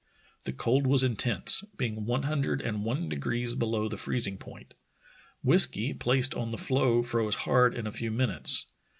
[0.45, 4.73] The cold was intense, being one hundred and one degrees below the freezing point.
[5.43, 8.65] Whiskey placed on the floe froze hard in a few minutes.